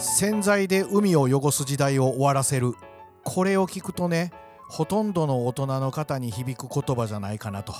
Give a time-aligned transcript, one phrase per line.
[0.00, 2.72] 洗剤で海を汚す時代を終わらせる。
[3.22, 4.32] これを聞くとね
[4.68, 7.74] ほとんどの大人の方に響く言葉じゃないかなと。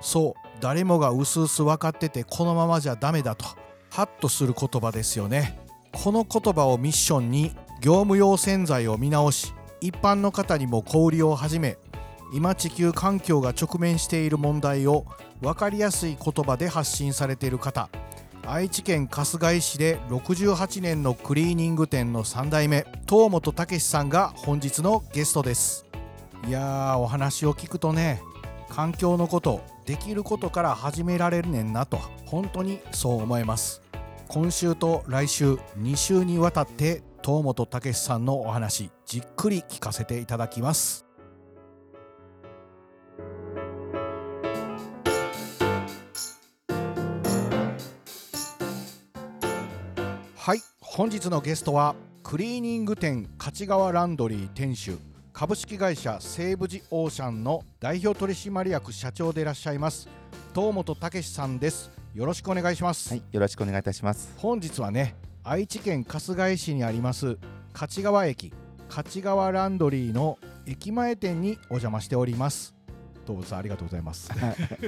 [0.00, 3.44] そう誰もがうすうす分かっててこのままじゃダメだと。
[3.90, 5.58] ハッとする言葉ですよね。
[5.92, 11.76] この言葉をミッションに業務用洗剤を見直し一般の方にも小売りを始め
[12.32, 15.04] 今地球環境が直面している問題を
[15.42, 17.90] 分かりやすい言葉で発信されている方。
[18.44, 25.86] 愛知県春日井市で68年のクリーニング店の3代目東本武さんが本日のゲストです。
[26.48, 28.20] いやーお話を聞くとね
[28.68, 33.80] 環境のことできることから始められるねんなと本当にそう思います。
[34.26, 41.06] 今週と来週2週にわたって東本武さんのお話じっくり聞かせていただきます。
[50.94, 54.98] 本日のゲストはクリーニング店勝川ランドリー店主
[55.32, 60.06] 株式会社西武寺オーシャンの代表取締役社長でいらっしゃいます。
[60.54, 61.90] 東本武さんです。
[62.14, 64.34] よろしくお願いします、はい、よろしくお願いいたします。
[64.36, 67.38] 本日はね愛知県春日井市にあります
[67.72, 68.52] 勝川駅
[68.90, 72.74] 勝川ランドリーの駅前店にお邪魔しております
[73.26, 74.30] 動物さんありがとうございます。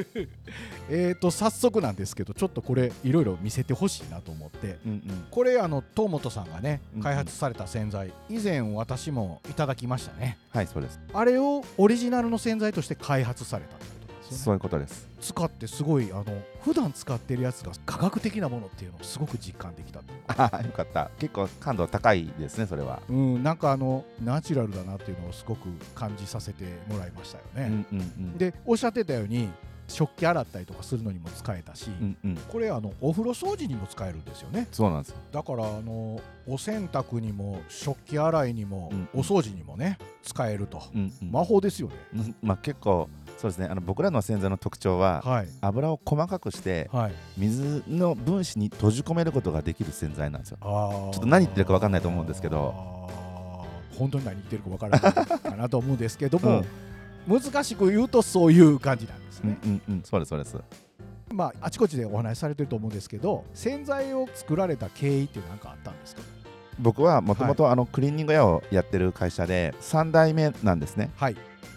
[0.91, 4.79] えーと早速なんですけどちょっとこれいろいろ見せてほしいなと思って。
[4.87, 5.27] うんうん。
[5.31, 10.39] これあの東本さんがね開発された洗剤、以前私もいただきましたね。
[10.51, 11.01] はい、そうです。
[11.13, 14.04] あれをオリジナルの洗剤として開発されたってこと
[14.39, 15.09] そういうことです。
[15.21, 16.25] 使ってすごいあの
[16.63, 20.05] 普段使ってるやつが科学的なものっていうのをすごく実感できたと
[20.43, 21.11] ああ、よかった。
[21.19, 23.03] 結構感度高いですね、それは。
[23.09, 27.87] うん、なんかあのナチュラルだなっていうのをすごく感じさせてもらいましたよね。
[27.93, 28.03] うんうんう
[28.35, 28.39] ん。
[28.39, 29.49] でおっしゃってたように
[29.87, 32.37] 食器洗ったりとかするのにも使えたし、うんうん。
[32.37, 34.67] これあのお風呂掃除にも使えるんですよね。
[34.73, 35.17] そうなんですよ。
[35.31, 41.31] だからあのお洗濯にも食器洗いにも、うんお掃除にもね使えると、うんうん。
[41.31, 41.95] 魔法ですよね。
[42.15, 43.67] うんまあ結構そうですね。
[43.71, 47.13] あの僕らの洗剤の特徴ははい油を細かくしてはい。
[47.37, 50.59] 水の分子に閉じ込めることができる洗剤なんですよ。
[50.63, 52.75] ちょっと何言ってるか分かんないと思うんですけど
[53.99, 56.65] 本当に何言ってるか分からないかなと思うんですけども、 うん
[57.27, 59.59] 難しく言うとそういう感じなんですうんね。
[59.65, 60.03] うんうん。
[60.05, 60.57] そうですそうです。
[61.33, 66.23] まあ、あちこちでお話しされてると思うんですけど洗剤を作られた経緯って何かあったんですか？
[66.79, 71.11] 僕はもともとあのクリーニング屋をやってる会社で3代目なんですね。
[71.17, 71.37] はい、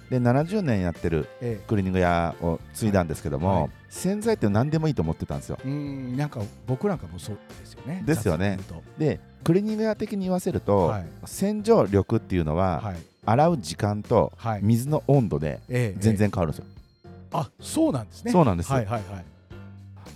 [0.09, 3.61] で70年やってるえクリーニング屋を継いだんですけども、はい。
[3.63, 5.57] はい洗剤って何でもいいと思ってたんですよ。
[5.63, 8.03] えうんなんか僕なんかもそうですよね。
[8.05, 8.59] ですよね。
[8.97, 11.05] でクリーニング屋的に言わせると、はい。
[11.25, 12.93] 洗浄力っていうのは、
[13.25, 14.59] 洗う時間とはい。
[14.61, 16.65] 水の温度でええ全然変わるんですよ。
[16.67, 18.31] ええあそうなんですね。
[18.31, 18.75] そうなんですよ。
[18.75, 19.25] はいはいはい。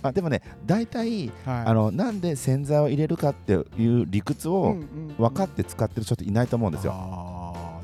[0.02, 1.66] まあ、でもね大体、はい。
[1.66, 4.76] あのなんで洗剤を入れるかっていう理屈をうんうん
[5.08, 5.14] うん。
[5.16, 6.92] 分かって使ってる人っていないと思うんですよ。
[6.92, 6.96] あ
[7.38, 7.41] あ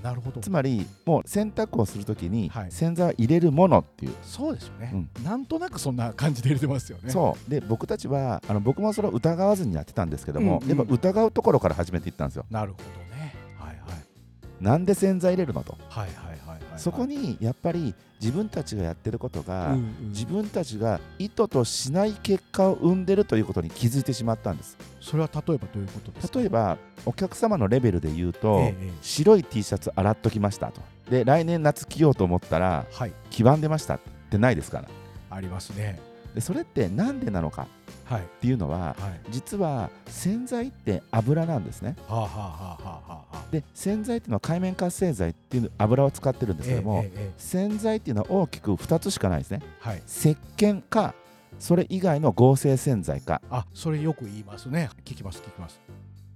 [0.09, 0.41] なるほど。
[0.41, 2.73] つまりもう洗濯をするときにはい。
[2.73, 7.11] 洗剤を入れるものっていう、そうですよね、うなんとなくそんな感じで入れてますよね。
[7.11, 7.51] そう。
[7.51, 10.79] で僕たちはあの僕もそれを疑わずにやってたんですけども、うんうん。
[10.79, 12.47] やっぱ疑うところから始めていったんですよ。
[12.51, 13.35] なるほどね。
[13.59, 14.65] はいはい。
[14.65, 16.81] なんで洗剤入れるのと、はいはいはいはい。
[16.81, 20.09] そこにやっぱり自分たちがやってることが、うんうん。
[20.09, 24.77] 自分たちが意図としない結果を生んでるということに気づいてしまったんです。
[25.01, 26.39] それは例えばどういうことですか？
[26.41, 26.77] 例えば
[27.09, 30.83] お客様のレベルで言うと、え白い T シャツ洗っときましたと。
[31.11, 33.13] で来年夏着ようと思ったらはい。
[33.31, 34.89] 黄ばんでましたってないですから。
[35.31, 35.99] ありますね。
[36.35, 37.67] でそれってなんでなのか
[38.05, 38.21] はい。
[38.21, 39.21] っていうのははい。
[39.31, 41.97] 実は洗剤って油なんですね。
[42.07, 49.61] はあはあはあはあで洗剤っていうのは界面活性剤っていう油を使ってるんですけども、えええええ洗剤っていうのは大きく2つしかないですね。
[49.63, 50.03] えはい。
[50.07, 51.15] 石鹸か
[51.59, 53.41] それ以外の合成洗剤か。
[53.51, 54.91] あそれよく言いますね。
[55.07, 55.81] 聞きます聞きます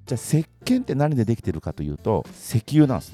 [0.06, 3.12] じゃあ石鹸って何でできてるかというと石油なんです、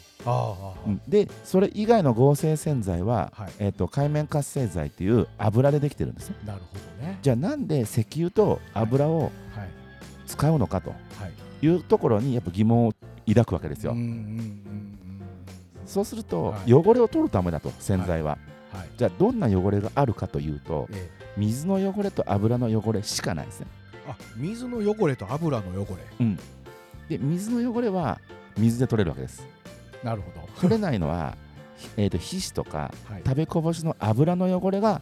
[0.86, 1.00] うん。
[1.06, 3.52] でそれ以外の合成洗剤は、はい。
[3.58, 6.36] えー、と界面活性剤っていう油でできてるんですね。
[6.46, 7.18] なるほどね。
[7.22, 9.30] じゃあなんで石油と油をはい。
[10.26, 10.96] 使うのかとは
[11.62, 11.66] い。
[11.66, 12.92] いうところにやっぱ疑問を
[13.26, 14.62] 抱くわけですよ、うんうんうんうん。
[15.86, 16.72] そうすると、はい。
[16.72, 18.38] 汚れを取るためだと洗剤は、
[18.72, 18.88] うんはい。
[18.96, 23.66] じゃあどんな汚れがあるかというとえ水の汚れと油の汚れしかないですね。
[24.06, 26.24] えあ水の汚れと油の汚れ
[27.08, 28.20] で水の汚れは
[28.56, 29.46] 水で取れるわけです。
[30.02, 30.48] なるほど。
[30.60, 31.36] 取れないのは、
[31.76, 33.22] ひ えー、と皮脂とかはい。
[33.24, 35.00] 食べこぼしの油の汚れが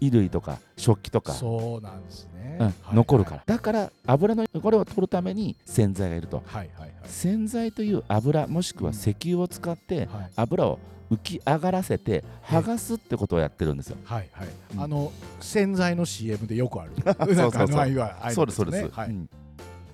[0.00, 2.56] 衣類とか食器とか、そうなんですね。
[2.60, 3.42] うんはい残るから。
[3.46, 6.42] だから油の汚れを取るために洗剤がいると。
[6.46, 6.92] はいはいはい。
[7.04, 10.30] 洗剤という油もしくは石油を使ってはい。
[10.36, 10.78] 油を
[11.10, 13.96] 浮き上がらせて剥がすってことをやってるんですよ。
[14.04, 14.82] はいはい、うん。
[14.82, 16.92] あの洗剤の CM でよくある。
[17.34, 18.32] そうそうそう。
[18.32, 18.88] そうですそうです。
[18.92, 19.10] はい。
[19.10, 19.28] うん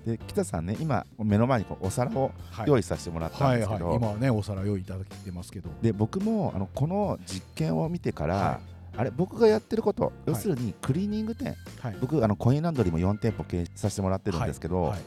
[0.05, 2.69] で北さんね今目の前にこうお皿をはい。
[2.69, 5.69] 用意させてもらったんはいですけど、はい今はねお皿用意いただいてますけど。
[5.81, 8.59] で僕もあのこの実験を見てから、は
[8.97, 11.97] あれ僕がやってること要するにクリーニング店、はい。
[11.99, 14.99] 僕あのコインランドリーも4店舗経営させてもらってるんですけど、はい。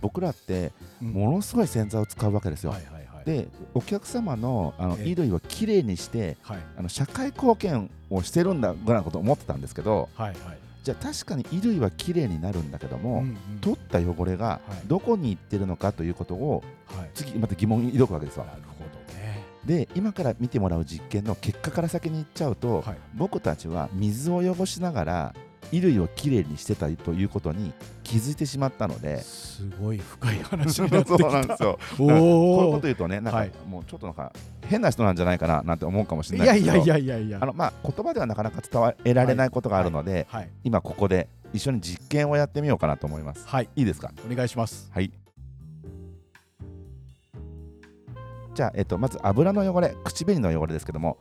[0.00, 0.72] 僕らって
[1.02, 1.12] うん。
[1.12, 2.70] ものすごい洗剤を使うわけですよ。
[2.70, 3.24] はいはいはい。
[3.26, 5.14] でお客様のあのええ。
[5.14, 6.58] 衣類をきれいにしてはい。
[6.78, 10.38] あの社会貢献をしてるんだぐらいのことを思ってたんですけどはいはい
[10.86, 13.58] じゃあ確かに衣類はきれいになるんだけども、うんうん。
[13.60, 14.86] 取った汚れがはい。
[14.86, 17.10] どこに行ってるのかということをはい。
[17.12, 18.54] 次また疑問に抱くわけですよな。
[18.54, 19.42] るほどね。
[19.64, 22.96] で今から見てもらう実験の結果から先に言っちゃうと、はい。
[23.16, 25.34] 僕たちは水を汚しながら
[25.70, 27.72] 衣類をきれいにしてたということに
[28.02, 29.18] 気づいてしまったので。
[29.20, 31.78] すごい深い話になってきそうなんたですよ。
[31.94, 34.32] おこういうこおと言うとね、なんか、はいもうちょっとなんか
[34.66, 43.46] 変な人なんじゃないかななんて思うかもしれいないですけど、やいやいやいやいやあのまあ言葉ではなかなか伝えられないことがあるので、はい今ここで一緒に実験をやってみようかなと思います。
[43.46, 44.12] はいいいですか？
[44.30, 45.10] お願いしますはい。
[48.54, 51.18] じゃあ、えっと、まず油の汚れ、口紅の汚れですけども、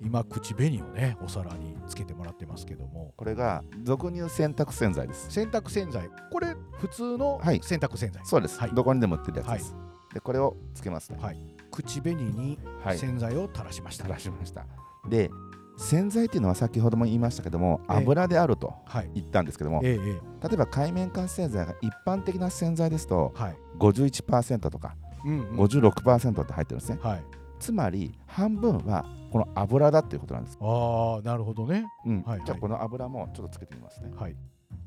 [0.00, 3.12] 今口紅をねお皿につけてもらってますけども。
[3.16, 5.30] これが俗入洗濯洗剤です。
[5.30, 6.08] 洗濯洗剤。
[6.32, 7.60] これ普通のはい。
[7.62, 8.70] 洗濯洗剤、そうです、はい。
[8.74, 9.76] どこにでも売ってるやつです。
[10.14, 11.18] で、これをつけますね。
[11.20, 11.56] はい。
[11.70, 12.98] 口紅にはい。
[12.98, 14.66] 洗剤を垂らしました、垂らしました。
[15.08, 15.30] で、
[15.76, 17.96] 洗剤っていうのは先ほども言いましたけども、ええ。
[17.98, 19.10] 油であるとはい。
[19.14, 23.56] 言ったんですけども、えええ例えば界面活性剤が一般的な洗剤ですとえはい。
[23.78, 26.98] 51%とかうん、うん、56%って入ってるんですね。
[27.02, 30.58] はいつまり半分はこの油だっていうことなんです。
[30.60, 31.84] ああなるほどね。
[32.06, 32.22] うん。
[32.22, 32.46] はいはい。
[32.46, 34.10] じゃあこの油もちょっとつけてみますね。
[34.16, 34.36] はい。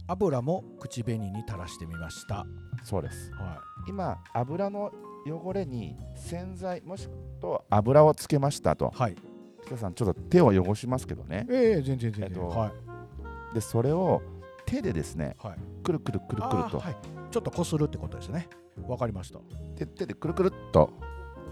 [0.07, 2.45] 油も口紅に垂らしてみました。
[2.83, 3.31] そうです。
[3.33, 4.91] は今油の
[5.25, 7.07] 汚れに洗剤もし
[7.39, 8.91] くは油をつけましたと。
[8.95, 9.15] いはい。
[9.65, 11.45] 北さんちょっと手を汚しますけどね。
[11.49, 12.71] ええ全然全然、えっとは
[13.51, 13.53] い。
[13.53, 14.21] でそれを
[14.65, 15.59] 手でですねはい。
[15.83, 16.79] くるくるくるくると。
[16.79, 16.95] はい、
[17.29, 18.49] ちょっとこするってことですね。
[18.87, 19.39] わかりました。
[19.75, 20.89] 手手でくるくるっと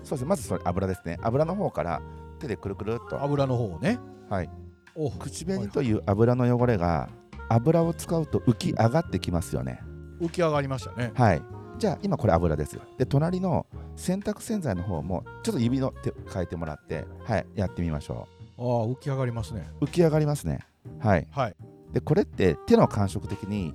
[0.03, 0.27] そうですね。
[0.27, 1.17] まずそれ油ですね。
[1.21, 2.01] 油の方から
[2.39, 3.21] 手でくるくるっと。
[3.23, 3.99] 油の方をね。
[4.29, 4.49] はい。
[4.95, 7.09] お口紅という油の汚れが
[7.49, 9.81] 油を使うと浮き上がってきますよね。
[10.19, 11.11] 浮き上がりましたね。
[11.15, 11.41] はい。
[11.77, 13.65] じゃあ今これ油ですで隣の
[13.95, 17.45] 洗濯洗剤の方もちょっと指の手変えてもらってはい。
[17.55, 19.69] やってみましょああ浮き上がりますね。
[19.79, 20.59] う浮き上がりますね。
[20.99, 21.27] はい。
[21.31, 21.55] はい。
[21.93, 23.73] でこれって手の感触的に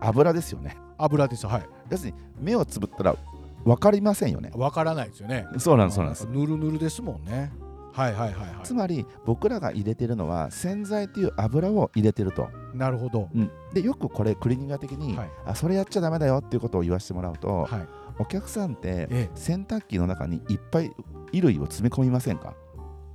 [0.00, 0.76] 油ですよね。
[0.98, 1.46] 油です。
[1.46, 1.68] はい。
[1.90, 3.16] 要するに目をつぶったら
[3.64, 4.50] 分かりませんよね。
[4.54, 5.46] わからないですよね。
[5.58, 6.26] そうなんですそうなんです。
[6.28, 7.52] ぬるぬるですもんね。
[7.92, 13.28] はいはいはいはつまり僕らが入れてるのは洗剤という油を入れてると、いなるほど。
[13.34, 15.30] うん、でよくこれクリーニング的に、はい。
[15.46, 17.88] あそれやっちゃダメだよっていうことを言わせてもらうと、はい。
[18.20, 20.90] お客さんってえ洗濯機の中にいっぱい
[21.32, 22.54] 衣類を詰め込みませんか？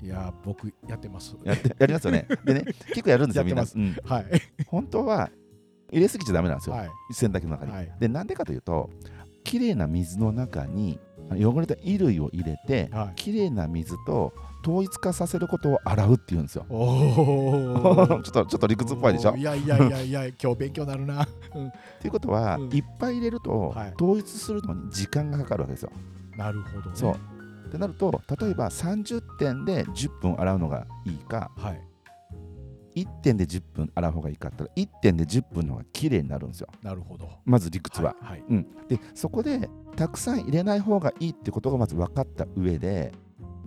[0.02, 1.38] えいや僕やってます。
[1.46, 2.28] やってやりますよね。
[2.44, 4.26] でね結構やるんですよみんな、うん、はい。
[4.68, 5.30] 本当は
[5.92, 6.90] 入れすぎちゃダメなんですよ、はい。
[7.12, 7.92] 洗濯機の中に、はい。
[8.00, 8.90] でなんでかというと
[9.54, 13.16] 綺麗な水の中に汚れた衣類を入れてはい。
[13.16, 14.34] 綺麗な水と
[14.64, 16.66] 統一化させることを洗うっていうんですよ。
[16.70, 19.36] お ちょっとちょっと理屈っぽいでしょ？
[19.36, 21.22] いやいやいやいや 今日勉強になるな。
[21.24, 21.28] っ
[22.02, 22.74] ていうことは、うん。
[22.74, 23.94] いっぱい入れると、はい。
[23.94, 25.92] 統一するのに時間がかかるわけですよ。
[26.36, 27.14] なるほど、ね、そう。
[27.68, 31.82] ってなると例えば30点で10分洗うのがいいかはい
[32.96, 36.68] 1点で10分洗う方がいいかったら1点で10分の方が綺麗になるんですよ。
[36.82, 37.30] なるほど。
[37.46, 38.16] まず理屈は。
[38.22, 38.44] はい、はい。
[38.50, 43.14] うん、でそこでたくさん入れない方がいいってことがまず分かった上で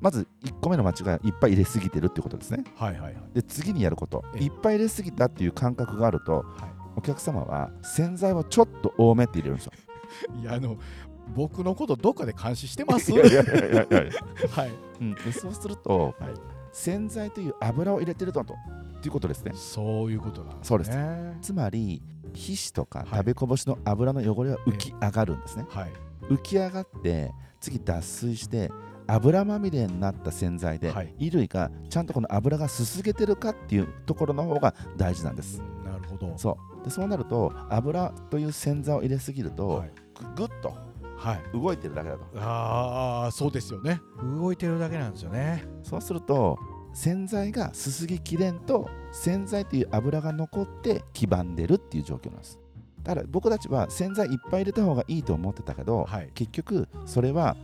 [0.00, 2.64] まず1個目の間違いはいっぱい入れすぎてるってことですね。
[2.76, 3.14] はいはいはい。
[3.34, 4.24] で次にやること。
[4.34, 4.44] ええ。
[4.44, 6.44] いっぱい入れすぎたっていう感覚があるとは
[6.96, 9.72] お客様は洗剤をちょっと多めって入れるんですよ。
[10.40, 10.76] いやあの
[11.34, 13.10] 僕のことどっかで監視してます？
[13.12, 14.12] いやいやいやいやいや
[14.50, 14.70] はい。
[15.00, 16.34] うん、でそうすると、はい。
[16.72, 18.54] 洗剤という油を入れてるとと
[18.96, 19.52] っていうことですね。
[19.54, 20.64] そういうことなんですね。
[20.64, 20.90] そうです。
[21.42, 23.08] つまり皮脂とかはい。
[23.18, 25.92] 食べこぼしの油の汚れは浮き上がるんですね、はい。
[26.28, 28.70] 浮き上がって次脱水して
[29.06, 31.14] 油まみれになった洗剤で、はい。
[31.18, 36.32] 衣類がちゃんとこの油がすすげてるかっていうところの方が大事なんです、うんなるほど。
[36.36, 36.84] そう。
[36.84, 39.92] でそうなると油という洗剤を入れすぎると、はい、
[40.34, 40.74] ぐぐっと
[41.16, 42.24] はい、動いてるだけだと。
[42.36, 44.00] ああそうですよね。
[44.22, 45.64] 動いてるだけなんですよね。
[45.82, 46.58] そうすると
[46.96, 52.58] 洗剤がすすぎきれんと洗剤という油が残って黄ばんでるっていう状況なんです。
[53.02, 56.30] だから僕たちは洗剤いっぱい入れた方がいいと思ってたけど、はい。
[56.34, 57.54] 結局それは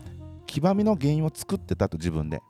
[0.47, 2.43] 黄ばみの原因を作ってたと自分で。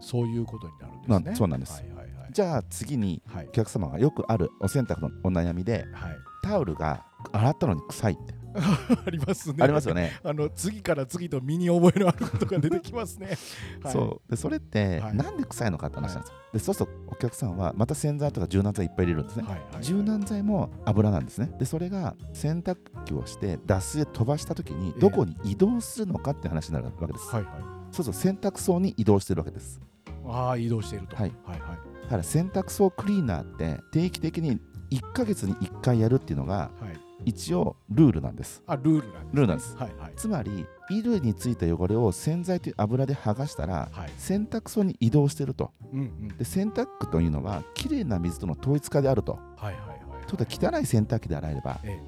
[0.00, 1.74] そういうことになるんですなねそうなんです。
[1.74, 2.30] はいはいはい。
[2.32, 3.46] じゃあ次にはい。
[3.46, 6.16] お客様がよくあるお洗濯のお悩みではい。
[6.42, 8.32] タオルが洗ったのに臭いって
[9.06, 10.12] ありますねありますよね。
[10.22, 13.38] あの次から次と身に覚えのあることが出てきますね。
[13.82, 16.34] はい、そうでそれってはいなんで臭いのかって話なんですよ。
[16.52, 19.44] でそうするとお客さんはまた洗剤とか柔軟剤いっぱい入れるんですね。
[19.80, 21.50] 柔軟剤も油なんですね。
[21.58, 27.28] でそれが洗濯機をして脱水で飛ばした時にええどこに移動するのかって話になるわけです。
[27.34, 27.52] はいはい。
[27.92, 29.80] そうそう洗濯槽に移動してるわけです。
[30.26, 31.16] ああ移動していると。
[31.16, 34.58] はいはいはいだから洗濯槽クリーナーって定期的に
[34.90, 37.09] 1ヶ月に1回やるっていうのがはい。
[37.24, 38.62] 一応ルールなんです。
[38.66, 39.28] あルールなんです、ね。
[39.32, 44.10] ルールなんですはいはいつまり衣類についた汚れを洗剤という油で剥がしたらはい。
[44.18, 45.72] 洗濯槽に移動してると。
[45.92, 46.28] うんうん。
[46.36, 49.38] で洗濯機というのはきれいな水との統一化であると。
[49.56, 50.00] はいはい
[50.32, 51.98] 汚い洗濯機で洗えればえ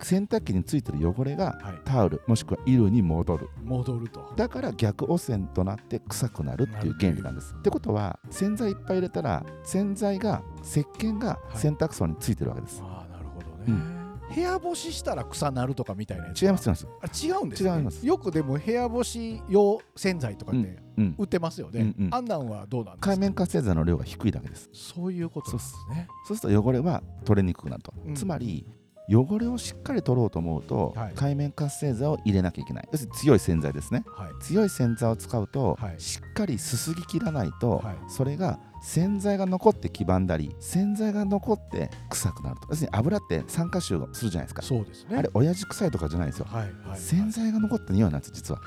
[0.00, 1.78] 洗濯機についてる汚れがえはい。
[1.84, 4.32] タオルもしくは衣類に戻る戻ると。
[4.36, 14.03] だから逆汚染となって臭くなるっていう原理なんですってことは洗剤いっぱい入れたら洗剤が石鹸が洗濯槽についてるわけです、ああなるほどね、うん
[14.34, 16.86] 部屋干ししたら草なるとかみたいな違います違います。
[17.02, 18.06] あれ違うんです、ね、違います。
[18.06, 22.14] よくでも部屋干し用洗剤とかってうん売ってますよね、うんうん。
[22.14, 23.10] あんなんはどうなんですか？
[23.12, 24.68] 海面活性剤の量が低いだけです。
[24.72, 26.08] そういうことですね。
[26.26, 28.14] そうすると汚れは取れにくくなると、うん。
[28.14, 28.66] つまり
[29.06, 31.12] 汚れをしっかり取ろうと思うと、はい。
[31.14, 32.88] 海面活性剤を入れなきゃいけない。
[32.90, 34.02] 要するに強い洗剤ですね。
[34.06, 34.32] はい。
[34.40, 36.00] 強い洗剤を使うと、はい。
[36.00, 37.96] しっかりすすぎきらないと、はい。
[38.08, 42.66] それが洗剤が残って黄ばんだり洗剤が残って臭くなると。
[42.68, 44.62] 要するに油って酸化臭がするじゃないですか。
[44.62, 45.16] そうですね。
[45.16, 48.60] あれ親父臭いとかじゃないんですよ、はいはい洗剤が残った匂いなんです実は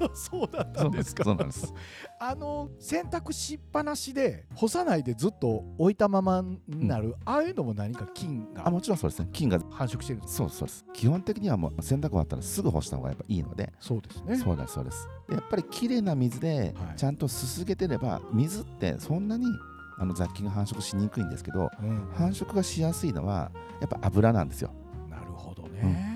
[0.14, 1.24] そうだったんですか？
[1.24, 1.72] そうなんです。
[2.20, 9.28] あの洗濯しっぱなしで干さないでずっと置いたままになる、ああいうのも何か菌があもちろんそうですね。
[9.32, 10.84] 菌が繁殖してるそうそうです。
[10.92, 13.72] 基本的にはもう洗濯終わったらすぐ干した方がやっぱいいので。
[13.80, 14.36] そうですね。
[14.36, 15.08] そうですそうです。
[15.28, 16.96] でやっぱりきれいな水ではい。
[16.96, 19.46] ちゃんとすすげてれば水ってそんなに
[19.98, 22.08] あの雑菌が繁殖しにくいんですけどうん。
[22.14, 24.70] 繁殖がしやすいのはやっぱ油なんですよ。
[25.08, 26.11] なるほどね、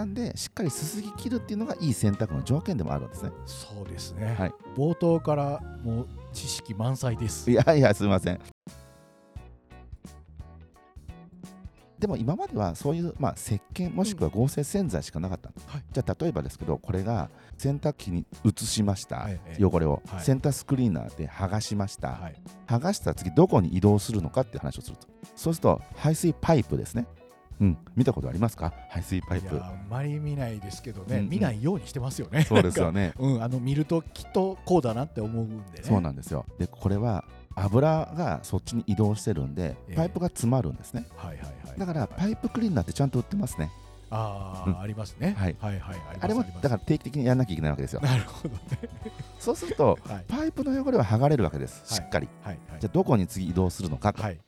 [0.00, 3.32] なんでしっかりすすぎ切るっていうのがいい洗濯の条件でもあるんですね。
[3.44, 4.52] そうですね、はい。
[4.74, 7.50] 冒頭からもう知識満載です。
[7.50, 8.40] いやいやすみません。
[11.98, 15.50] でも今まではそういう、まあ、石鹸もしくは合成洗剤しかなかった。
[15.50, 15.82] の、はい。
[15.92, 17.28] じゃあ例えばですけどこれが
[17.58, 19.38] 洗濯機に移しました、はい。
[19.44, 19.62] ええ。
[19.62, 20.24] 汚れを、はい。
[20.24, 22.36] 洗濯スクリーナーで剥がしました、はい。
[22.66, 25.06] 剥がしたら次どこに移動するのかっていう話をすると。
[25.36, 27.04] そうすると排水パイプですね
[27.60, 27.78] うん。
[27.94, 28.72] 見たことありますか？
[28.88, 29.62] 排水パイプ。
[29.62, 31.28] あんまり見ないですけどね、うんうん。
[31.28, 32.42] 見ないようにしてますよね。
[32.48, 33.12] そうですよね。
[33.18, 37.24] うん、あの見るときっとこうだなって思うんでねそうなんですよでこれは
[37.54, 39.94] 油がそっちに移動してるんでええ。
[39.96, 41.06] パイプが詰まるんですね。
[41.16, 43.70] はいはいはいだからパイプクリーナーってちゃんと売ってますね。
[44.10, 44.80] ああ、うん。
[44.80, 45.34] ありますね。
[45.38, 45.56] はい。
[45.60, 48.00] はいはいあれもだから定期的にやらなきゃいけないわけですよ。
[48.00, 48.60] なるほどね。
[49.38, 50.24] そうすると はい。
[50.26, 51.82] パイプの汚れは剥がれるわけです。
[51.86, 52.28] はいしっかり。
[52.42, 52.80] はいはい。
[52.80, 54.22] じゃあどこに次移動するのかと。
[54.22, 54.40] はい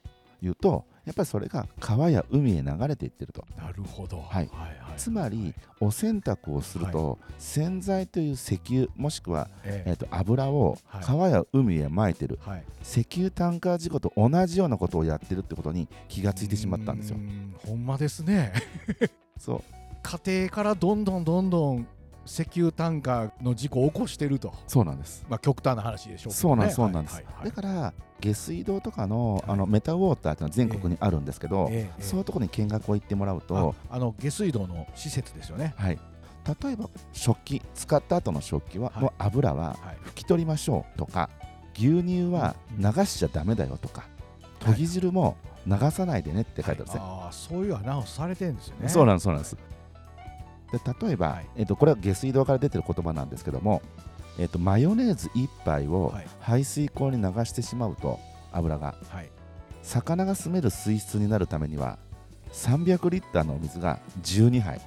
[0.43, 3.45] いうとやっぱりそれが川や海へ流れていってると。
[3.57, 4.19] なるほど。
[4.21, 4.27] はい。
[4.27, 9.93] はいはいつまりお洗濯をすると洗剤という石油もしくはええ。
[9.93, 11.03] ーと油をはい。
[11.03, 12.39] 川や海へ撒いてる。
[12.83, 17.17] 石油タンカー事故と同じようなことをやってるってことに気がついてしまったんですよ。
[17.67, 18.53] ほんまですね。
[19.39, 19.63] そう。
[20.03, 21.87] 家庭からどんどんどんどん
[22.25, 25.25] 石油タンカーの事故を起こしてると、そうなんです。
[25.29, 27.15] まあ、極端な話でしょうね、そうなんですそうなんです。
[27.17, 27.35] はいはい。
[27.35, 29.43] はいだから下水道とかのはい。
[29.49, 32.03] あのメタウォーターってのは全国にあるんですけど、ええええ。
[32.03, 35.75] そういうところに見学を行ってもらうと、ああの下水道の施設ですよね。
[35.77, 35.99] はい、
[36.63, 39.03] 例えば食器使った後の食器は、はい。
[39.03, 40.09] の油ははい。
[40.11, 41.31] 拭き取りましょうとか
[41.75, 42.83] 牛乳はうん。
[42.83, 44.05] 流しちゃダメだよとか、
[44.61, 45.37] 研ぎ汁も
[45.67, 47.01] 流さないでねって書いてあるんですね。
[47.03, 48.89] ああそういうアナウンスされてるんですよね。
[48.89, 49.57] そうなんですそうなんです
[50.73, 51.47] で例えば、はい。
[51.57, 53.83] えっとこれは下水道から出てる言葉なんですけども、
[54.39, 56.27] えっとマヨネーズ1杯をはい。
[56.41, 58.19] 排水口に流してしまうと
[58.53, 58.95] 油が。
[59.09, 59.31] はい。
[59.83, 61.99] 魚が住める水質になるためには
[62.53, 64.81] 300リッターのお水が12杯。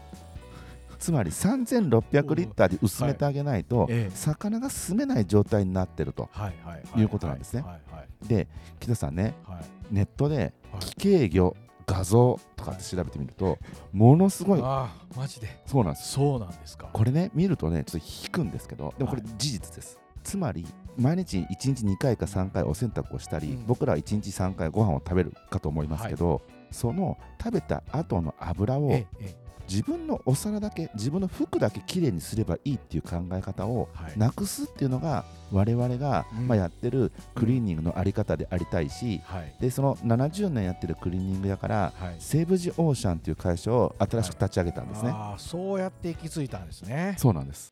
[0.97, 4.15] つまり3600リッターで薄めてあげないと、ええ。
[4.15, 6.49] 魚が住めない状態になってるとは
[6.95, 7.63] いうことなんですね。
[8.23, 8.47] で
[8.79, 9.65] 木田さんねはい。
[9.91, 10.81] ネットではい。
[10.81, 13.59] 奇形魚画像とかって調べてみると
[13.91, 15.61] ものすごいああマジで。
[15.65, 16.89] そうなんですそうなんですか。
[16.91, 20.65] これね見るとねちょっと引くんですけどでもこれは事実です、つまり
[20.97, 23.65] 毎日1日2回か3回お洗濯をしたり、うん。
[23.65, 28.91] 僕らは1日3回ご飯を食べるかと思いますけど、その食べた後の油を
[29.69, 36.47] 自分のお皿だけ自分の服だけきれいにすればいいっていう考え方をなくすっていうのが我々が、うん。
[36.47, 39.55] まあ、やってるクリーニングのあり方でありたいし、はい。
[39.59, 42.15] でその70年やってるクリーニングやからはい。
[42.19, 45.11] セーブ・ジ・オーシャンという会社を新しく立ち上げたんですね。
[45.11, 47.15] ああそうやって行き着いたんですね。
[47.17, 47.71] そうなんです。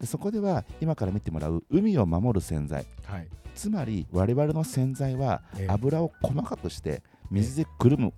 [0.00, 2.86] でそこでは今から見てもらう海を守る洗剤。
[3.04, 3.28] はい。
[3.54, 5.72] つまり我々の洗剤はええ。
[5.72, 8.12] 油を細かくして水でくるむ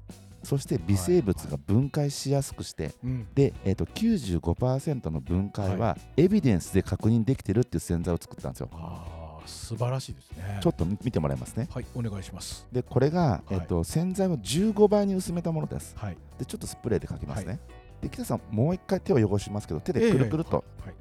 [0.46, 3.26] そして微生物が分解しやすくして、うん。
[3.34, 8.68] で、えー、と95%の分解はエビデンスで確認できてるっていう洗剤を作ったんですよ。
[8.72, 10.60] ああ素晴らしいですね。
[10.62, 11.68] ちょっと見見てもらいますね。
[11.72, 12.64] はいお願いします。
[12.70, 13.54] でこれが、い。
[13.54, 15.96] えー、と洗剤を15倍に薄めたものです。
[15.98, 16.16] はい。
[16.38, 17.48] でちょっとスプレーでかけますね。
[17.48, 17.58] はい。
[18.02, 20.94] で北さんもう一回手を汚しますけど手でくるくると、はい、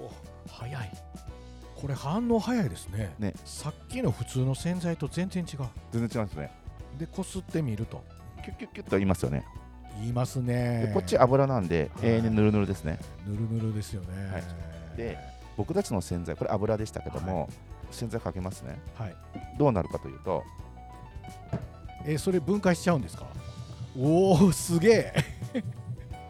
[0.00, 0.92] うお早い。
[1.76, 3.14] これ反応早いですね。
[3.18, 3.34] ね。
[3.44, 5.66] さっきの普通の洗剤と全然違う。
[5.92, 6.50] 全然違うんですね。
[6.98, 8.02] でこすってみると
[8.48, 9.44] キュッキュッキュッと言いますよね。
[10.00, 10.86] 言いますね。
[10.86, 12.08] でこっち油なんではい。
[12.10, 12.98] 永遠にぬるぬるですね。
[13.26, 14.08] ぬるぬるですよね。
[14.32, 14.42] はい。
[14.96, 15.18] で
[15.56, 17.48] 僕たちの洗剤これ油でしたけども、
[17.90, 18.78] 洗剤かけますね。
[18.96, 19.14] はい。
[19.58, 20.44] どうなるかというと
[22.06, 23.26] えーそれ分解しちゃうんですか？
[23.98, 25.14] おおすげえ。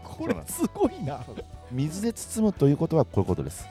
[0.03, 1.15] これすごいな。
[1.15, 1.25] は
[1.71, 3.67] 水で包むということはこういうことです。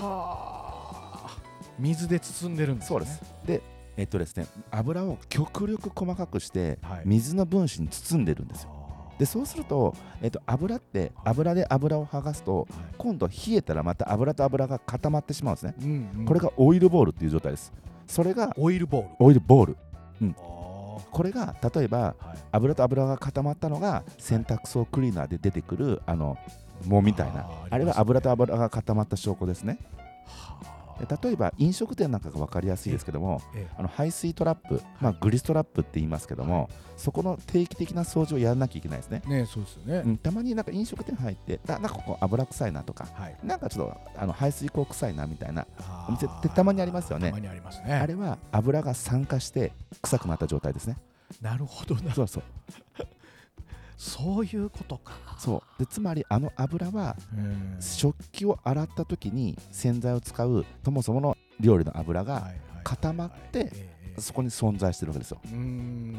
[0.00, 1.36] あ。
[1.78, 2.88] 水で包んでるんですね。
[2.88, 3.22] そうです。
[3.44, 3.62] で、
[3.96, 7.02] えっとですね、油を極力細かくして、はい。
[7.04, 8.70] 水の分子に包んでるんですよ。
[9.18, 12.68] で、そうすると、えっと、油って油で油を剥がすと、はい。
[12.98, 15.74] 今度冷えたらまた油と油が固まってしまうんですね。
[15.80, 16.24] うんうん。
[16.24, 17.72] これがオイルボールっていう状態です。
[18.06, 19.08] それがオイルボール。
[19.18, 19.76] オイルボール。
[20.38, 22.14] あこれが例えば
[22.52, 26.36] 油と油が固まったのが洗濯槽クリーナーで出てくるあの
[26.86, 27.48] 藻みたいな。
[27.70, 29.78] あれは油と油が固まった証拠ですね。
[30.26, 39.22] はで例えば飲食店なんかが分かりやすいですけどもええあの排水トラップ、まあ、グリストラップって言いますけども、そこの定期的な掃除をやらなきゃいけないですね。
[39.26, 43.36] ねそうですよね、うん、たまになんか飲食店入ってあなんかここ油臭いなとかはい。
[43.42, 45.66] なんかちょっとあの排水口臭いなみたいな
[46.08, 47.28] お店ってたまにありますよね。
[47.28, 47.94] たまにありますね。
[47.94, 49.72] あれは油が酸化して
[50.02, 50.96] 臭くなった状態ですね。
[51.40, 52.14] なるほどな。
[52.14, 52.42] そうそう
[53.96, 55.14] そういうことか。
[55.38, 55.78] そう。
[55.78, 57.76] でつまりあの油はうん。
[57.80, 62.50] 食器を洗った時に洗剤を使うそもそもの料理の油が
[62.82, 63.72] 固まって
[64.18, 65.40] そこに存在してるわけですよ。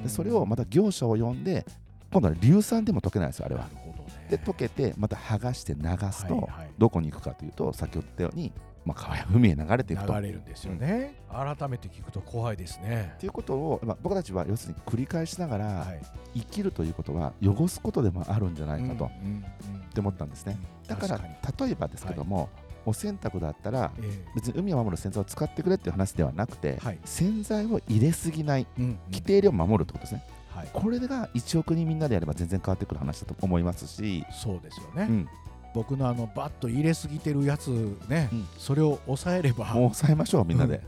[0.03, 1.65] でそれをまた業者を呼んで
[2.11, 4.27] 今度は硫酸でも溶けないですよあれなはね。
[4.29, 8.51] で溶けてまた剥がして流すと、どこに行くかというと先ほど言ったように、
[8.85, 10.13] まあ、川や海へ流れていくと。
[10.13, 13.15] 流れるんですよね、改めて聞くと怖いですね。
[13.19, 16.01] ということを、まあ、僕たちは要するに繰り返しながらはい。
[16.35, 19.45] 生きるということは汚すことでもあるんじゃないかと、っうんうん
[19.93, 20.57] て思ったんですね。
[20.87, 22.49] だから例えばですけども、
[22.85, 26.99] お洗濯だったらえ別に海を守る洗剤を使ってくれっていう話ではなくて、はい。
[27.05, 28.99] 洗剤を入れすぎないえうんうん。
[29.07, 30.23] 規定量を守るってことですね。
[30.55, 30.69] はい。
[30.71, 35.29] これが1億人みんなでやれば全然変わってくる話だと思いますし、そうですよね、うん、
[35.75, 37.67] 僕のあのバッと入れすぎてるやつ
[38.07, 38.47] ね、うん。
[38.57, 40.79] それを抑えればもう抑えましょうみんなで、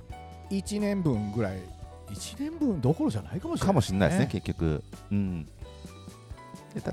[0.50, 1.58] 1年分ぐらい
[2.10, 5.50] 1年分どころじゃないかもしれないかもしれないですね結局、うん、で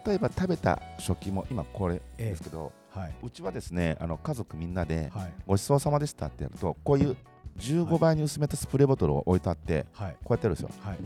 [0.05, 3.15] 例えば食べた食器も今これえですけど、えはい。
[3.23, 7.17] うちはですねあの家族みんなではいごちそうさまでしたってやるとこういう
[7.59, 10.17] 15倍に薄めたスプレーボトルを置いてあってはい。
[10.25, 10.71] こうやってやるんですよ。
[10.81, 10.99] はい。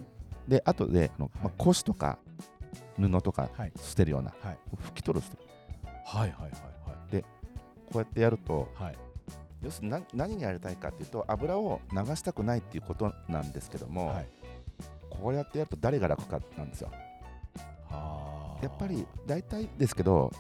[0.49, 2.19] で後であの、まあ、腰とか
[2.99, 3.73] 布とかはい。
[3.77, 4.59] 捨てるようなはい。
[4.91, 5.49] 拭き取るんですよ。
[6.07, 6.78] はいはいはい
[7.93, 8.87] こうやってやるとはい。
[8.87, 8.97] はい
[9.63, 14.29] 要するに何何にやりたいかっていうと油を流したくないっていうことなんですけども、はい。
[15.11, 16.93] こうやってやると誰が楽かなんですよ。
[17.91, 18.63] はあ。
[18.63, 20.33] やっぱり大体ですけど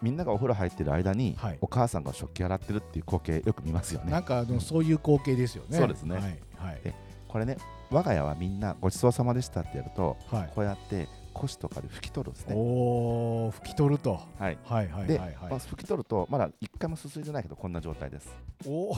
[0.00, 1.58] みんながお風呂入ってる間に、はい。
[1.60, 4.10] お母さんが食器洗ってるっていう光景よく見ますよね。
[4.10, 5.76] なんかあのそういう光景ですよね。
[5.76, 6.14] そうですね。
[6.14, 6.22] はい。
[6.22, 6.80] はい。
[6.82, 6.94] で
[7.28, 7.58] これね
[7.90, 10.52] 我が家はみんなごちそうさまでしたってやるとはい。
[10.54, 12.54] こうやって腰とかで拭き取るんですね。
[12.56, 14.20] おお拭き取ると。
[14.38, 14.58] はい。
[14.64, 15.50] はいはいで、はいはい。
[15.50, 18.28] まあ拭き取るとまだ一回もすすいでないけどこんな状態です。
[18.66, 18.96] おお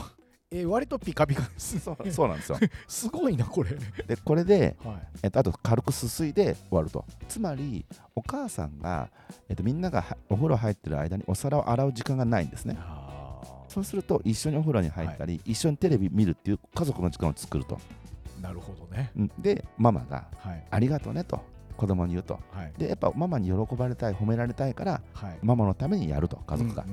[0.51, 2.57] え割とピカピカですそうそうなんですよ。
[2.87, 3.71] すごいなこれ。
[4.07, 5.07] でこれで、はい。
[5.23, 7.05] えっと、あと軽くすすいで終わると。
[7.27, 9.11] つまりお母さんが、
[9.47, 12.75] えっと、みんながはお風呂入ってる間にお皿を洗う時間がないんですね。
[12.79, 17.75] あそうすると一緒にお風呂に入ったり、一緒にテレビ見るっていう家族の時間を作ると。
[17.75, 19.11] ーなるほどね。
[19.15, 19.31] うん。
[19.37, 20.65] でママがはい。
[20.71, 21.39] ありがとうねと
[21.79, 22.37] 子供に言うと。
[22.51, 22.73] はい。
[22.77, 25.37] でやっぱママに喜ばれたい褒められたいからはい。
[25.41, 26.83] ママのためにやると家族が。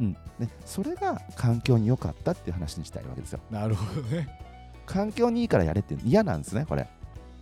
[0.00, 0.16] う、ん
[0.64, 3.40] それが環境に良かったっていう話にしたいわけですよ。
[3.50, 4.28] なるほどね。
[4.86, 6.88] 環境にいいからやれって嫌なんですねこれ。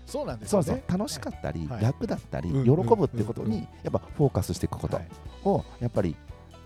[0.07, 0.83] そうなんですそうそう。
[0.89, 1.83] 楽しかったり、はい。
[1.83, 2.65] 楽だったり、うん。
[2.87, 5.09] 喜ぶってことにやっぱフォーカスしていくことはい。
[5.45, 6.17] をやっぱり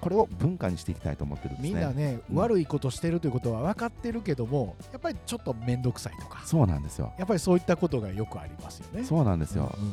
[0.07, 1.71] これを文化にしていきたいと思ってるんですね。
[1.71, 6.43] みんなね、うん悪いことしてるということは分かってるけどもやっぱりちょっと面倒くさいとか。
[6.45, 7.13] そうなんですよ。
[7.19, 9.03] やっぱりそういったことがよくありますよね。
[9.03, 9.85] そうなんですよ、うん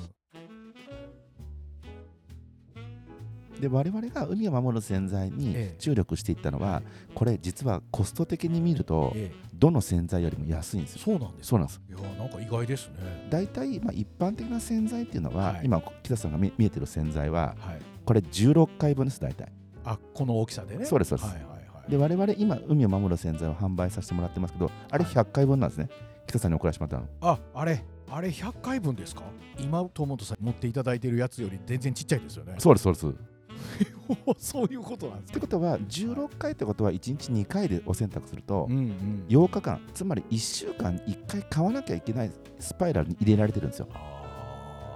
[3.56, 3.62] うん。
[3.62, 5.76] で我々が海を守る洗剤にええ。
[5.80, 6.84] 注力していったのは、
[7.16, 9.38] これ実はコスト的に見るとええ。
[9.56, 11.02] どの洗剤よりも安いんですよ。
[11.06, 11.82] そうなんですそうなんです。
[11.90, 13.28] いやなんか意外ですね。
[13.32, 15.62] 大体、まあ、一般的な洗剤っていうのは、はい。
[15.64, 17.82] 今北さんが見見えてる洗剤ははい。
[18.06, 19.52] これ16回分です大体
[19.86, 20.86] あこの大きさでね。
[20.86, 21.28] そうですそうです。
[21.30, 21.92] はいはいはい。
[21.92, 25.90] で我々今海を守る洗剤を販売させてもらってますけどあれはい100回分なんですね、
[26.28, 27.32] 北さんに送らせてもらったの。
[27.34, 29.24] ああれあれ100回分ですか？
[29.60, 32.56] 今友本さん持っていただいてるやつより全然ちっちゃいですよね。
[32.60, 33.08] そうですそうです。
[33.08, 33.12] っ
[34.38, 35.40] そういうことなんですか？
[35.40, 39.26] てことは16回ってことは1日2回でお洗濯するとうんうん。
[39.30, 43.88] 8日間つまり1週間1回買わなきゃいけないスパイラルに入れられてるんですよ。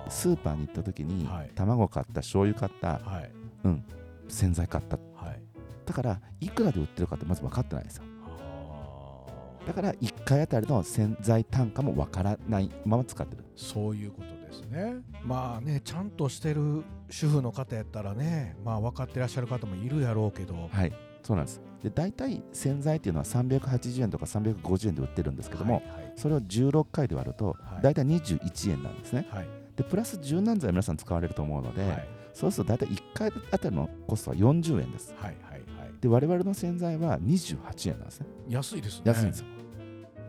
[0.09, 1.51] スーパーに行った時に、はい。
[1.53, 2.99] 卵買った醤油買った。
[2.99, 3.31] はい
[4.27, 4.97] 洗剤買った。
[5.15, 5.41] はい。
[5.85, 8.03] だからいくらで売ってるかってまず分かってないんですよ。
[9.65, 13.43] だから1回あたりの洗剤単価も分からないまま使ってる。
[13.55, 14.95] そういうことですね。
[15.23, 20.69] まあねちゃんとしてる主婦の方やったらねまあ分かってらっしゃる方もいるやろうけど。
[20.71, 20.93] はい。
[21.21, 21.61] そうなんです。
[21.83, 26.13] で大体洗剤っていうのは380円とか350円で売ってるんですけども、はいはい。
[26.15, 27.83] それを16回で割るとはい。
[27.83, 29.27] 大体21円なんですね。
[29.29, 29.47] はい。
[29.75, 32.07] でプラス柔軟剤皆さん使われると思うので、はい
[32.37, 35.11] そうすると大体1回あたりのコストは40円です。
[35.17, 35.91] はいはいはい。
[35.99, 38.27] で我々の洗剤は28円なんですね。
[38.47, 39.01] 安いですね。
[39.05, 39.45] 安いんですよ、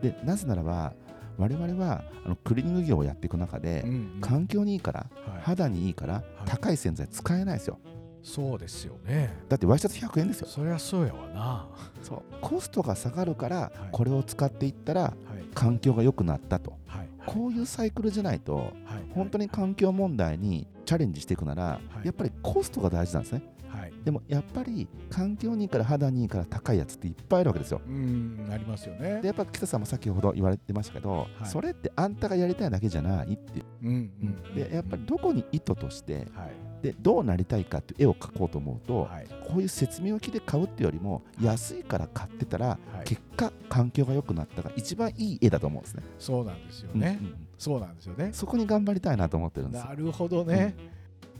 [0.01, 0.93] でなぜならば
[1.37, 4.21] 我々はあのクリーニング業をやっていく中で、うんうん。
[4.21, 5.41] 環境にいいからはい。
[5.43, 6.23] 肌にいいから、い。
[6.47, 7.79] 高い洗剤使えないですよ。
[8.23, 9.31] そうですよね。
[9.47, 10.47] だってワイシャツ100円ですよ。
[10.47, 11.67] そりゃそうやわな。
[12.01, 12.23] そう。
[12.41, 13.71] コストが下がるから、はい。
[13.91, 15.13] これを使っていったらはい。
[15.53, 16.79] 環境が良くなったと。
[16.87, 17.09] はい。
[17.27, 18.73] こういうサイクルじゃないとはい。
[19.13, 22.05] 本当に環境問題にチャレンジしていくなら、はい。
[22.07, 23.43] やっぱりコストが大事なんですね。
[23.67, 23.93] はい。
[24.03, 27.79] でもやっぱり環境にいいから肌にいいから高いやつっていっぱいあるわけですよ。
[27.87, 29.21] うんありますよね。
[29.21, 31.45] でやっぱ北さんも先ほど言われてましたけど、い。
[31.45, 33.85] それってあんたがやりたいだけじゃないって、う。
[33.85, 34.11] ん
[34.49, 36.81] うんでやっぱりどこに意図としてはい。
[36.81, 39.27] でどうなりたいかっていう絵を描こうと思うと、はい。
[39.47, 43.03] こういう説明書きで買うっていうよりも安いから買ってたらはい。
[43.05, 46.01] 結果環境が良くなったが一番いい絵だと思うんですね。
[46.17, 47.19] そうなんですよね。
[47.21, 48.31] うんうんうんそうなんですよね。
[48.33, 49.85] そこに頑張りたいなと思ってるんです。
[49.85, 50.75] なるほどね。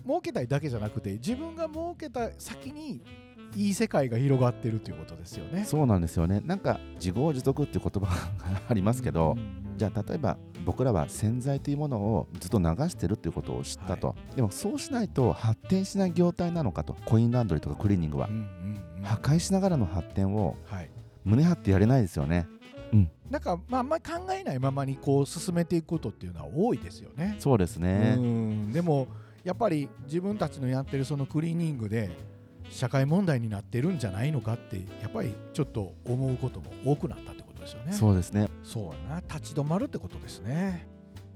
[0.06, 3.02] 儲けたいだけじゃなくて自分が儲けた先に
[3.56, 5.64] いい世界が広がってるということですよね。
[5.66, 6.42] そうなんですよね。
[6.46, 8.16] なんか自業自得っていう言葉
[8.52, 16.98] がありますけど、うんうんじゃあ例えば僕らは洗剤というものをずっと流してるっていうことを知ったと、でもそうしないと発展しない業態なのかと。
[17.06, 18.28] コインランドリーとかクリーニングは。
[18.28, 18.42] うんうん
[18.98, 19.04] うん。
[19.04, 20.90] 破壊しながらの発展をはい。
[21.24, 22.48] 胸張ってやれないですよね
[23.30, 27.36] なんかまああんまり考えないままにこう進めていくことっていうのは多いですよね。
[27.40, 29.08] そうですね、うんでも
[29.44, 32.12] やっぱり自分たちのやってるそのクリーニングで
[32.70, 37.94] 社会問題になってるんじゃないのかってやっぱりちょっと思うことも多くなったってことですよね。
[37.94, 40.88] そうですねそうやな立ち止まるってことですね。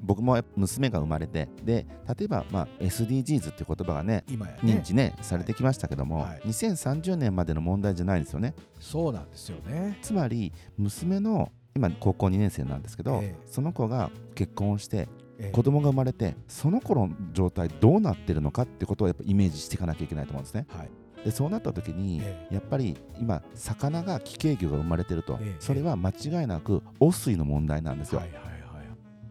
[0.04, 1.88] 僕も娘が生まれてで
[2.18, 4.60] 例えば、まあ、SDGs っていう言葉がね今やね。
[4.62, 8.54] 認知ねされてきましたけども、はい2030年までの問題じゃないですよね。
[8.80, 9.98] そうなんですよね。
[10.02, 13.36] つまり娘の今高校2年生なんですけど、ええ。
[13.46, 15.08] その子が結婚をして
[15.40, 15.52] ええ。
[15.52, 20.68] 子供が生まれてその子の状態どうなってるのかってことをやっぱイメージしていかなきゃいけないと思うんですね。
[20.70, 20.90] はい。
[21.24, 22.48] でそうなった時に、え。
[22.52, 25.56] やっぱり今魚が奇形魚が生まれてると、ええ。
[25.60, 28.53] それは間違いなく汚水の問題なんですよ、はいはいはい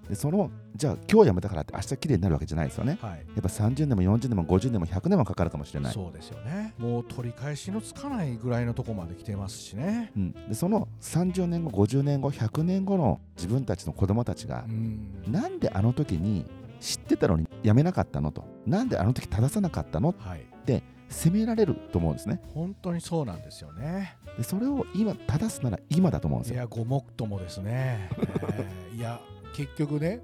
[0.09, 3.11] でそのじゃあ今日やめたからって明日きれいになるわけじゃないですよねはい。
[3.13, 6.75] やっぱ30年も40年も50年も100年もかかるかもしれないそうですよね。
[6.79, 10.13] もう取り返しのつかないぐらいのとこまで来てますしね。
[10.17, 16.47] うん、でその30年後50年後100年後の自分たちの子供たちがう、んなんであの時に
[16.81, 18.45] 知ってたのにやめなかったのと？
[18.67, 20.15] なんであの時正さなかったの？
[20.19, 20.53] はい。
[21.13, 24.17] 責められると思うんですね本当にそうなんですよね。
[24.37, 29.21] でそれを今正すなら今だと思うんですよいやごもっともですね、えーいや
[29.53, 30.21] 結局ね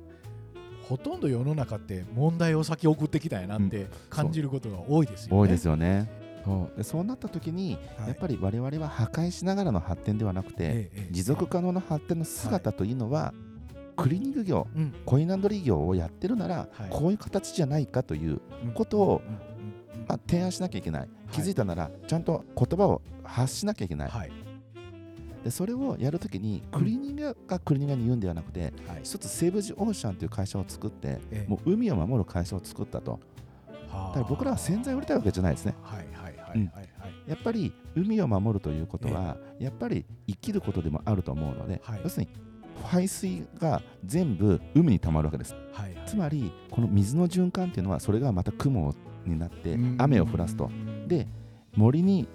[0.89, 5.39] ほとんど世の中って問題を先送ってきたんやなって感じることが多いですよね。
[5.39, 6.11] 多いですよね。
[6.45, 6.77] そう。
[6.79, 8.09] でそうなった時に、はい。
[8.09, 13.35] やっぱり我々は破壊しながらの発展ではなくて、ええええ持続可能な発展の姿というのは、
[13.97, 14.95] クリーニング業うん。
[15.05, 16.89] コインランドリー業をやってるなら、はい。
[16.89, 18.73] こういう形じゃないかという、うん。
[18.73, 19.35] ことをうん。
[19.35, 20.03] うん。
[20.03, 20.07] うん。
[20.09, 21.09] まあ、提案しなきゃいけない。
[21.33, 24.48] 気づいたなら、ちゃんと言葉を発しなきゃいけない、はい
[25.49, 29.01] でそれをやるときにクリーニングがクリーニングに言うんではなくて、はい。
[29.03, 31.47] 一つセーブ・ジ・オーシャンという会社を作って、ええ。
[31.49, 33.13] もう海を守る会社を作ったと。
[33.13, 33.19] は
[33.89, 34.09] あ。
[34.09, 35.75] だから僕らは洗剤を売りたいわけじゃないですね。
[37.27, 42.01] やっぱり海を守るということは、やっぱり生きることでもあると思うので、はい。
[42.05, 42.31] 要するに
[42.85, 45.55] 排水が全部海に溜まるわけです。
[45.73, 46.07] はいはい。
[46.07, 50.67] つまりこの水の循環っていうのはそれがまた雲になって雨を降らすと。
[50.67, 51.27] うんで
[51.75, 52.29] 森に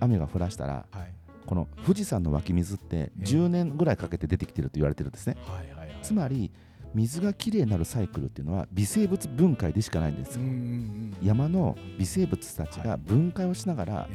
[0.00, 5.36] 雨が降らしたらはいこの富士山の湧き水って10年ぐらいかけて出てきてると言われてるんですね。
[5.46, 5.98] はいはいはい。
[6.02, 6.50] つまり
[6.94, 14.08] 水がきれいになるサイクルっていうのは微生物分解でしかないんですうんうんうん山の微生物たちが分解をしながら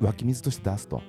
[0.00, 1.02] 湧き水として出すと。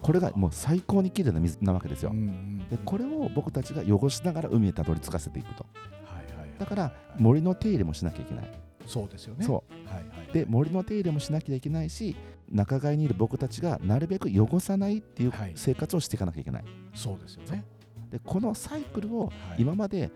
[0.00, 2.10] これがもう最高にきれいな水なわけですよ。
[2.10, 5.66] うんうんでこれを僕たちが汚しながら海へたどり着かせていくと。
[6.04, 6.48] はいはいはい。
[6.58, 8.50] だから森の手入れもしなきゃいけない
[8.86, 9.44] そうですよね。
[9.44, 9.88] そう。
[9.88, 12.16] はいはいで森の手入れもしなきゃいけないし
[12.50, 15.52] 仲買にいる僕たちがなるべく汚さないっていうはい。
[15.54, 16.64] 生活をしていかなきゃいけない、
[16.94, 17.64] そうですよね。
[18.10, 19.32] でこのサイクルをはい。
[19.58, 20.10] 今まで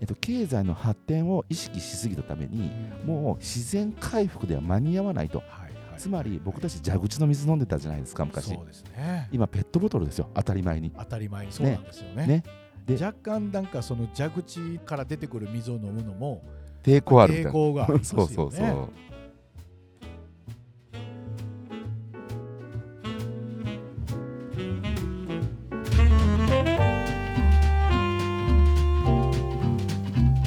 [0.00, 2.70] えっと、経済の発展を意識しすぎたために
[3.04, 5.38] もう自然回復では間に合わないと。
[5.38, 5.68] はいはい
[5.98, 8.54] つまり僕たち蛇口の水飲んでたじゃないですか昔。
[8.54, 9.28] そうですね。
[9.32, 10.30] 今ペットボトルですよ。
[10.32, 10.92] 当たり前に。
[10.96, 11.50] 当たり前に。
[11.52, 12.26] そうなんですよね。
[12.26, 12.44] ね。
[12.86, 16.42] で若干なんかその蛇口から出てくる水を飲むのも
[16.82, 17.50] 抵抗あるみたいな。
[17.50, 17.86] 抵抗が。
[17.88, 18.52] あねそうそう。
[18.52, 18.88] そう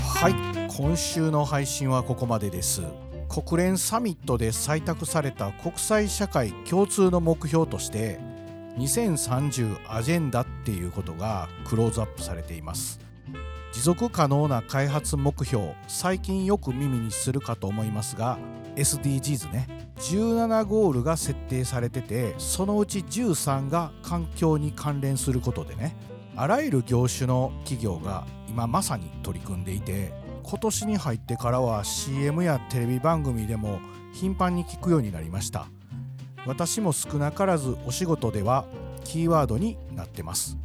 [0.08, 0.68] はい。
[0.76, 2.82] 今週の配信はここまでです。
[3.32, 8.20] 国連サミットで採択された国際社会共通の目標として
[8.78, 13.00] 2030アジェンダっていうことがクローズアップされています
[13.72, 18.38] 持続可能な開発目標最近よく耳にするかと思いますが
[18.76, 19.68] SDGs ね。
[19.98, 25.96] 17ゴールが設定されててそのうち13が環境に関連することでね
[26.36, 30.12] あらゆる業種の企業が今まさに取り組んでいて
[30.44, 33.80] 今年に入ってからは CM やテレビ番組でも
[34.14, 35.68] 頻繁に聞くようになりました。
[36.46, 38.66] 私も少なからずお仕事では
[39.04, 40.58] キーワードになってます。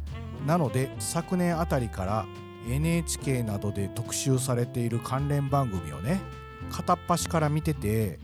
[0.45, 2.25] なので昨年あたりから
[2.67, 6.21] NHK などで特集されている関連番組をね
[6.69, 8.19] 片っ端から見てて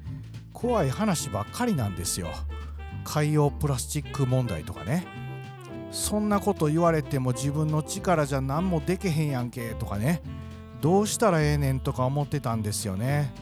[0.52, 2.28] 怖い話ばっかりなんですよ。
[3.04, 5.06] 海洋プラスチック問題とかね。
[5.92, 10.22] そんなこと言われても自分の力じゃ何もでけへんやんけとかね。
[10.82, 13.34] どうしたらええねんとか思ってたんですよね。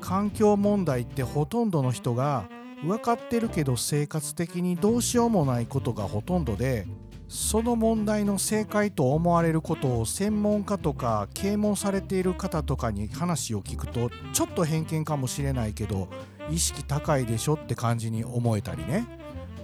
[0.00, 2.48] 環境問題ってほとんどの人が
[2.82, 6.86] 分かってるけど生活的にどうしようもないことがほとんどで
[7.28, 16.08] その問題の正解と思われることを専門家とか啓蒙されている方とかに話を聞くとちょっと偏見かもしれないけど
[16.50, 19.06] 意識高いでしょって感じに思えたりね。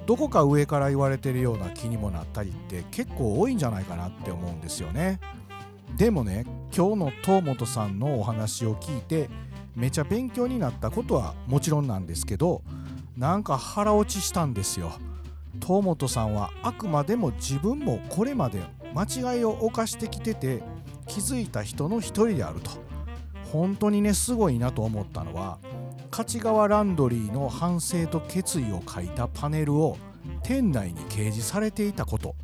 [0.06, 5.18] どこか上から言われてるような気にもなったりって結構多いんじゃないかなって思うんですよね。
[5.96, 6.44] でもね
[6.76, 9.30] 今日の東本さんのお話を聞いて
[9.74, 12.62] めちゃ勉強になったことはもちろんなんですけど
[13.16, 14.92] なんか腹落ちしたんですよ。
[15.62, 18.62] 東本さんはあくまでも自分もこれまで
[18.94, 20.62] 間違いを犯してきてて
[21.06, 22.70] 気づいた人の一人であると。
[23.52, 25.58] 本当にねすごいなと思ったのは
[26.10, 29.96] 勝川ランドリーの反省と決意を書いたパネルを
[30.42, 32.34] 店内に掲示されていたこと。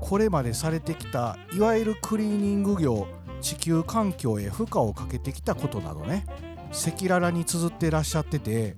[0.00, 3.06] これまでされてきたいわゆるクリーニング業
[3.40, 6.26] 地球環境へ負荷をかけてきたことなどね
[6.70, 8.76] 赤裸々に綴ってらっしゃってて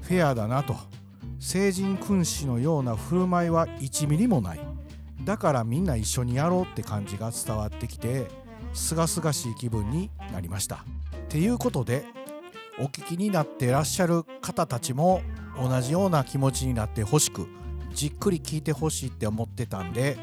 [0.00, 0.76] フェアだなと。
[1.46, 4.60] 聖人君子のような振る舞いは1ミリもない。
[5.24, 8.28] だからみんな一緒にやろうって感じが伝わってきて
[8.72, 10.76] すがすがしい気分になりました。
[10.76, 10.78] っ
[11.28, 12.06] ていうことで
[12.80, 15.20] お聞きになってらっしゃる方たちも
[15.62, 17.46] 同じような気持ちになってほしく
[17.92, 20.16] じっくり聞いてほしいって思ってたんで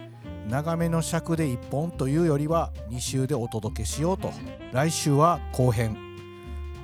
[0.49, 4.33] 長めの尺で1本というよりは2週でお届けしようと。
[4.73, 5.95] 来週は後編。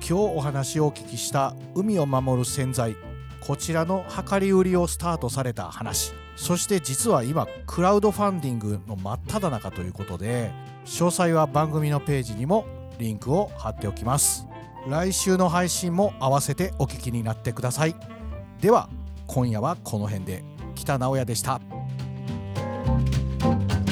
[0.00, 2.94] 日お話をお聞きした海を守る洗剤
[3.40, 6.12] こちらの量り売りをスタートされた話。
[6.36, 10.52] そして実は今クラウドファンディングの真っ只中ということで
[10.84, 12.64] 詳細は番組のページにも
[12.98, 14.46] リンクを貼っておきます。
[14.86, 17.94] 来週の配信も合わせてお聞きになってください。
[18.60, 18.88] では
[19.26, 20.44] 今夜はこの辺で。
[20.74, 21.60] 北直哉でした。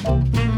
[0.07, 0.56] thank you